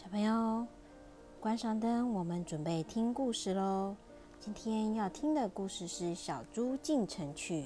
[0.00, 0.64] 小朋友，
[1.40, 3.96] 关上灯，我们准备听故事喽。
[4.38, 7.62] 今天要听的故事是《小猪进城去》。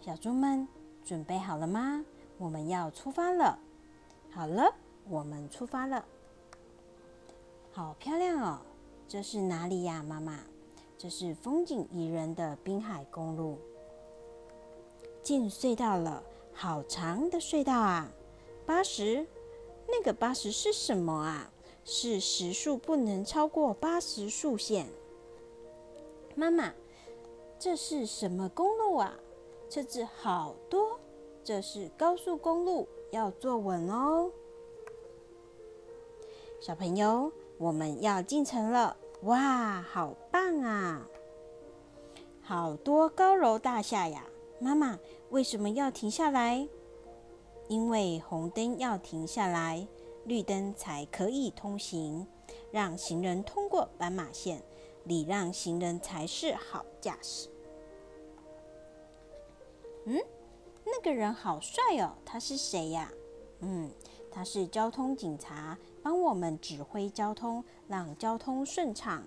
[0.00, 0.66] 小猪们
[1.04, 2.04] 准备好了吗？
[2.38, 3.56] 我们要出发了。
[4.32, 4.74] 好了，
[5.08, 6.04] 我们出发了。
[7.70, 8.58] 好漂亮哦！
[9.06, 10.40] 这是哪里呀，妈妈？
[10.98, 13.60] 这是风景宜人的滨海公路。
[15.22, 16.20] 进隧道了，
[16.52, 18.10] 好长的隧道啊！
[18.66, 19.24] 八十。
[19.88, 21.50] 那个八十是什么啊？
[21.84, 24.86] 是时速不能超过八十速线。
[26.34, 26.74] 妈妈，
[27.58, 29.18] 这是什么公路啊？
[29.70, 31.00] 车子好多，
[31.42, 34.30] 这是高速公路，要坐稳哦。
[36.60, 41.06] 小朋友，我们要进城了，哇，好棒啊！
[42.42, 44.26] 好多高楼大厦呀！
[44.60, 44.98] 妈妈，
[45.30, 46.68] 为什么要停下来？
[47.68, 49.86] 因为红灯要停下来，
[50.24, 52.26] 绿灯才可以通行，
[52.70, 54.62] 让行人通过斑马线，
[55.04, 57.48] 礼让行人才是好驾驶。
[60.06, 60.18] 嗯，
[60.84, 63.12] 那个人好帅哦，他是谁呀？
[63.60, 63.90] 嗯，
[64.30, 69.22] 他是交通警察，帮我们指挥交通，让交通顺畅。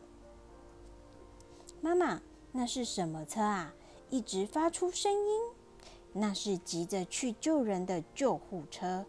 [1.80, 2.22] 妈妈，
[2.52, 3.74] 那是什么车啊？
[4.10, 5.61] 一直发出声音。
[6.14, 9.06] 那是急着去救人的救护车，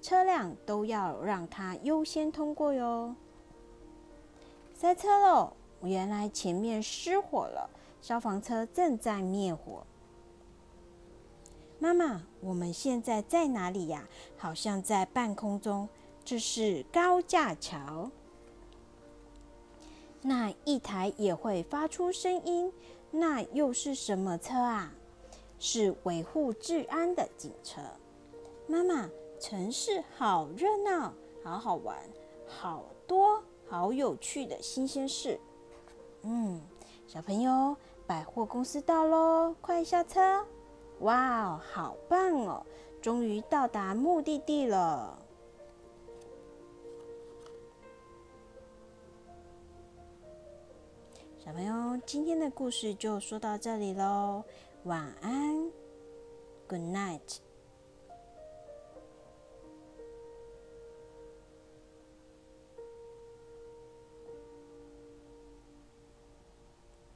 [0.00, 3.14] 车辆都要让它优先通过哟。
[4.74, 5.52] 塞车喽！
[5.82, 7.68] 原来前面失火了，
[8.00, 9.84] 消防车正在灭火。
[11.78, 14.08] 妈妈，我们现在在哪里呀？
[14.36, 15.88] 好像在半空中。
[16.24, 18.10] 这是高架桥。
[20.22, 22.72] 那一台也会发出声音，
[23.10, 24.94] 那又是什么车啊？
[25.58, 27.80] 是维护治安的警车。
[28.66, 31.98] 妈妈，城市好热闹，好好玩，
[32.46, 35.38] 好多好有趣的新鲜事。
[36.22, 36.60] 嗯，
[37.06, 40.44] 小朋友，百货公司到喽，快下车！
[41.00, 42.64] 哇哦，好棒哦，
[43.02, 45.18] 终于到达目的地了。
[51.38, 54.42] 小朋友，今天的故事就说到这里喽。
[54.84, 55.72] 晚安
[56.68, 57.43] ，Good night。